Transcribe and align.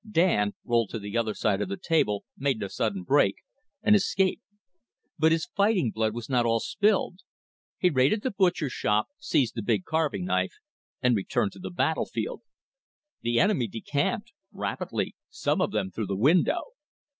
Dan 0.09 0.55
rolled 0.65 0.89
to 0.89 0.97
the 0.97 1.15
other 1.15 1.35
side 1.35 1.61
of 1.61 1.69
the 1.69 1.77
table, 1.77 2.25
made 2.35 2.63
a 2.63 2.69
sudden 2.69 3.03
break, 3.03 3.35
and 3.83 3.95
escaped. 3.95 4.41
But 5.19 5.31
his 5.31 5.45
fighting 5.45 5.91
blood 5.91 6.15
was 6.15 6.27
not 6.27 6.43
all 6.43 6.59
spilled. 6.59 7.19
He 7.77 7.91
raided 7.91 8.23
the 8.23 8.31
butcher 8.31 8.67
shop, 8.67 9.09
seized 9.19 9.53
the 9.53 9.61
big 9.61 9.85
carving 9.85 10.25
knife, 10.25 10.55
and 11.03 11.15
returned 11.15 11.51
to 11.51 11.59
the 11.59 11.69
battle 11.69 12.07
field. 12.07 12.41
The 13.21 13.39
enemy 13.39 13.67
decamped 13.67 14.33
rapidly 14.51 15.15
some 15.29 15.61
of 15.61 15.69
them 15.69 15.91
through 15.91 16.07
the 16.07 16.17
window. 16.17 16.63